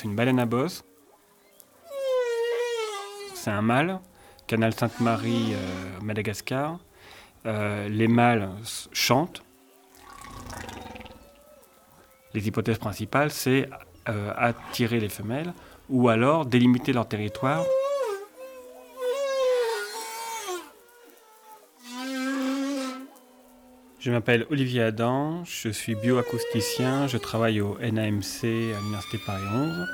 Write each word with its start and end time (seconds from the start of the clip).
C'est 0.00 0.08
une 0.08 0.14
baleine 0.14 0.38
à 0.38 0.46
bosse. 0.46 0.82
C'est 3.34 3.50
un 3.50 3.60
mâle, 3.60 4.00
canal 4.46 4.72
Sainte-Marie, 4.72 5.52
euh, 5.52 6.00
Madagascar. 6.00 6.78
Euh, 7.44 7.86
les 7.86 8.08
mâles 8.08 8.48
chantent. 8.94 9.42
Les 12.32 12.48
hypothèses 12.48 12.78
principales, 12.78 13.30
c'est 13.30 13.68
euh, 14.08 14.32
attirer 14.38 15.00
les 15.00 15.10
femelles 15.10 15.52
ou 15.90 16.08
alors 16.08 16.46
délimiter 16.46 16.94
leur 16.94 17.06
territoire 17.06 17.66
Je 24.00 24.10
m'appelle 24.10 24.46
Olivier 24.50 24.80
Adam, 24.80 25.44
je 25.44 25.68
suis 25.68 25.94
bioacousticien, 25.94 27.06
je 27.06 27.18
travaille 27.18 27.60
au 27.60 27.76
NAMC 27.80 28.44
à 28.44 28.80
l'Université 28.80 29.18
Paris 29.26 29.44
11. 29.52 29.86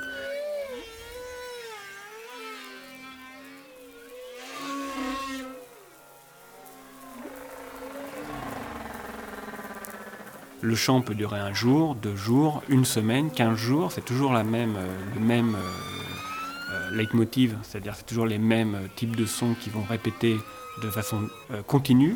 Le 10.61 10.75
chant 10.75 11.01
peut 11.01 11.13
durer 11.13 11.39
un 11.39 11.53
jour, 11.53 11.93
deux 11.95 12.15
jours, 12.15 12.63
une 12.69 12.85
semaine, 12.85 13.29
quinze 13.29 13.57
jours, 13.57 13.91
c'est 13.91 14.05
toujours 14.05 14.31
la 14.31 14.45
même, 14.45 14.77
euh, 14.77 14.97
le 15.15 15.19
même 15.19 15.53
euh, 15.55 16.71
euh, 16.71 16.95
leitmotiv, 16.95 17.57
c'est-à-dire 17.61 17.93
c'est 17.97 18.05
toujours 18.05 18.25
les 18.25 18.37
mêmes 18.37 18.87
types 18.95 19.17
de 19.17 19.25
sons 19.25 19.53
qui 19.61 19.69
vont 19.69 19.83
répéter 19.83 20.37
de 20.81 20.89
façon 20.89 21.27
continue. 21.65 22.15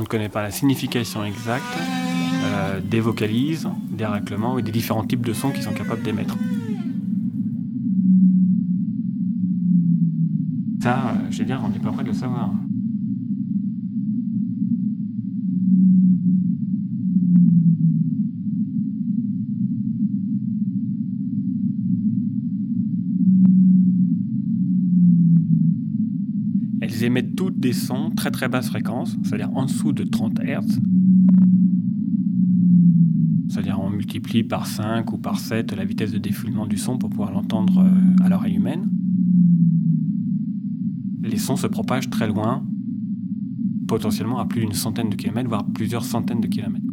On 0.00 0.04
ne 0.04 0.08
connaît 0.08 0.30
pas 0.30 0.42
la 0.42 0.50
signification 0.50 1.22
exacte 1.24 1.62
euh, 2.42 2.80
des 2.80 3.00
vocalises, 3.00 3.68
des 3.90 4.06
raclements 4.06 4.58
et 4.58 4.62
des 4.62 4.72
différents 4.72 5.04
types 5.04 5.26
de 5.26 5.34
sons 5.34 5.50
qu'ils 5.50 5.62
sont 5.62 5.74
capables 5.74 6.00
d'émettre. 6.00 6.38
Ça, 10.82 10.96
euh, 10.96 11.30
je 11.30 11.40
veux 11.40 11.44
dire, 11.44 11.60
on 11.62 11.68
n'est 11.68 11.78
pas 11.78 11.92
prêt 11.92 12.02
de 12.02 12.08
le 12.08 12.14
savoir. 12.14 12.50
Elles 26.90 27.04
émettent 27.04 27.36
toutes 27.36 27.60
des 27.60 27.72
sons 27.72 28.10
très 28.10 28.32
très 28.32 28.48
basse 28.48 28.68
fréquence, 28.68 29.16
c'est-à-dire 29.22 29.50
en 29.54 29.64
dessous 29.64 29.92
de 29.92 30.02
30 30.02 30.40
Hz. 30.40 30.80
C'est-à-dire 33.48 33.78
on 33.80 33.90
multiplie 33.90 34.42
par 34.42 34.66
5 34.66 35.12
ou 35.12 35.18
par 35.18 35.38
7 35.38 35.72
la 35.72 35.84
vitesse 35.84 36.10
de 36.10 36.18
défoulement 36.18 36.66
du 36.66 36.76
son 36.76 36.98
pour 36.98 37.10
pouvoir 37.10 37.30
l'entendre 37.30 37.78
euh, 37.78 38.24
à 38.24 38.28
l'oreille 38.28 38.56
humaine. 38.56 38.90
Les 41.22 41.38
sons 41.38 41.56
se 41.56 41.68
propagent 41.68 42.10
très 42.10 42.26
loin, 42.26 42.66
potentiellement 43.86 44.40
à 44.40 44.46
plus 44.46 44.60
d'une 44.60 44.72
centaine 44.72 45.10
de 45.10 45.16
kilomètres, 45.16 45.48
voire 45.48 45.66
plusieurs 45.66 46.04
centaines 46.04 46.40
de 46.40 46.48
kilomètres. 46.48 46.89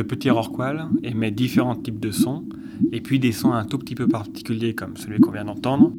Le 0.00 0.06
petit 0.06 0.30
rorqual 0.30 0.88
émet 1.02 1.30
différents 1.30 1.76
types 1.76 2.00
de 2.00 2.10
sons, 2.10 2.46
et 2.90 3.02
puis 3.02 3.18
des 3.18 3.32
sons 3.32 3.52
un 3.52 3.66
tout 3.66 3.76
petit 3.76 3.94
peu 3.94 4.08
particuliers 4.08 4.74
comme 4.74 4.96
celui 4.96 5.20
qu'on 5.20 5.30
vient 5.30 5.44
d'entendre. 5.44 5.92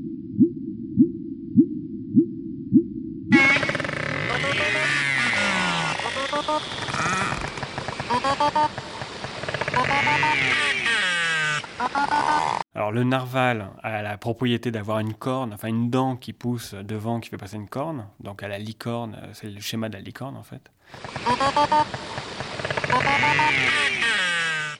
Alors 12.73 12.91
le 12.91 13.03
narval 13.03 13.69
a 13.83 14.01
la 14.01 14.17
propriété 14.17 14.71
d'avoir 14.71 14.97
une 14.97 15.13
corne, 15.13 15.53
enfin 15.53 15.67
une 15.67 15.91
dent 15.91 16.15
qui 16.15 16.33
pousse 16.33 16.73
devant 16.73 17.19
qui 17.19 17.29
fait 17.29 17.37
passer 17.37 17.57
une 17.57 17.69
corne. 17.69 18.07
Donc 18.19 18.41
à 18.41 18.47
la 18.47 18.57
licorne, 18.57 19.15
c'est 19.33 19.51
le 19.51 19.61
schéma 19.61 19.89
de 19.89 19.93
la 19.93 20.01
licorne 20.01 20.37
en 20.37 20.43
fait. 20.43 20.71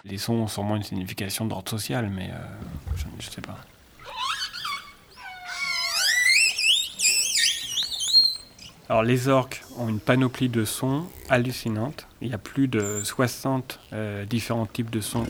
Les 0.04 0.18
sons 0.18 0.34
ont 0.34 0.48
sûrement 0.48 0.76
une 0.76 0.84
signification 0.84 1.46
d'ordre 1.46 1.70
social, 1.70 2.10
mais 2.10 2.32
euh, 2.32 2.38
je 2.96 3.06
ne 3.06 3.22
sais 3.22 3.42
pas. 3.42 3.58
Alors 8.90 9.04
les 9.04 9.30
orques 9.30 9.64
ont 9.78 9.88
une 9.88 10.00
panoplie 10.02 10.50
de 10.50 10.66
sons 10.66 11.06
hallucinante. 11.30 12.08
Il 12.22 12.28
y 12.28 12.34
a 12.34 12.38
plus 12.38 12.68
de 12.68 13.02
60 13.04 13.80
euh, 13.94 14.26
différents 14.26 14.66
types 14.66 14.90
de 14.90 15.00
sons. 15.00 15.26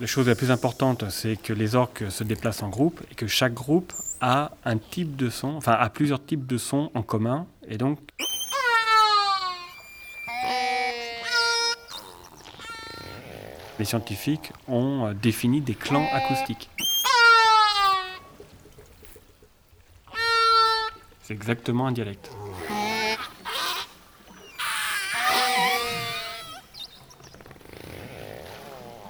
La 0.00 0.06
chose 0.06 0.28
la 0.28 0.34
plus 0.34 0.50
importante, 0.50 1.08
c'est 1.10 1.36
que 1.36 1.52
les 1.52 1.74
orques 1.74 2.04
se 2.10 2.24
déplacent 2.24 2.62
en 2.62 2.68
groupe 2.68 3.00
et 3.10 3.14
que 3.14 3.26
chaque 3.26 3.54
groupe 3.54 3.92
a 4.20 4.52
un 4.64 4.78
type 4.78 5.16
de 5.16 5.30
son, 5.30 5.48
enfin 5.48 5.72
a 5.72 5.88
plusieurs 5.90 6.24
types 6.24 6.46
de 6.46 6.58
sons 6.58 6.90
en 6.94 7.02
commun. 7.02 7.46
Et 7.66 7.78
donc 7.78 7.98
les 13.78 13.84
scientifiques 13.84 14.52
ont 14.68 15.06
euh, 15.06 15.14
défini 15.14 15.60
des 15.60 15.74
clans 15.74 16.06
acoustiques. 16.12 16.70
C'est 21.22 21.34
exactement 21.34 21.86
un 21.86 21.92
dialecte. 21.92 22.30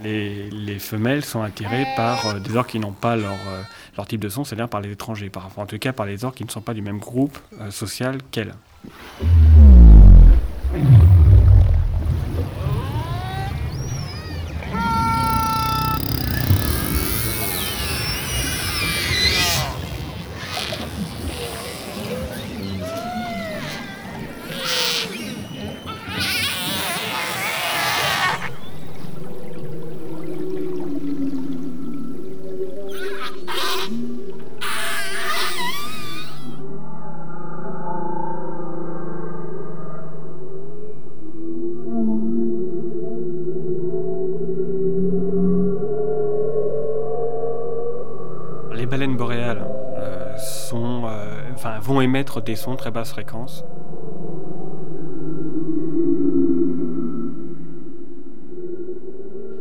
Les, 0.05 0.79
femelles 0.81 1.25
sont 1.25 1.43
attirées 1.43 1.87
par 1.97 2.27
euh, 2.27 2.41
des 2.41 2.57
orques 2.57 2.71
qui 2.71 2.81
n'ont 2.81 2.93
pas 2.93 3.15
leur, 3.15 3.31
euh, 3.33 3.63
leur, 3.97 4.07
type 4.07 4.21
de 4.21 4.29
son, 4.29 4.43
c'est-à-dire 4.43 4.69
par 4.69 4.81
les 4.81 4.91
étrangers, 4.91 5.31
par, 5.31 5.49
en 5.57 5.67
tout 5.67 5.79
cas 5.79 5.93
par 5.93 6.07
les 6.07 6.25
orques 6.25 6.37
qui 6.37 6.45
ne 6.45 6.51
sont 6.51 6.61
pas 6.61 6.75
du 6.75 6.83
même 6.83 6.99
groupe 6.99 7.39
social 7.71 8.19
qu'elles. 8.33 8.55
Euh, 51.67 51.79
vont 51.81 52.01
émettre 52.01 52.43
des 52.43 52.57
sons 52.57 52.77
très 52.77 52.91
basse 52.91 53.11
fréquence. 53.11 53.65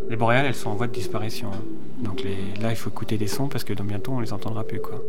Les 0.09 0.18
boréales, 0.18 0.45
elles 0.45 0.56
sont 0.56 0.69
en 0.69 0.75
voie 0.75 0.88
de 0.88 0.92
disparition. 0.92 1.50
Hein. 1.53 1.62
Donc 2.03 2.24
là, 2.62 2.69
il 2.69 2.75
faut 2.75 2.89
écouter 2.89 3.18
des 3.18 3.27
sons 3.27 3.48
parce 3.48 3.63
que 3.63 3.74
dans 3.74 3.83
bientôt, 3.83 4.12
on 4.13 4.19
les 4.19 4.33
entendra 4.33 4.63
plus. 4.63 4.81
Quoi. 4.81 5.01